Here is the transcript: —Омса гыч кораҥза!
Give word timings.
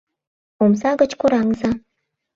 —Омса 0.63 0.91
гыч 1.01 1.11
кораҥза! 1.19 1.69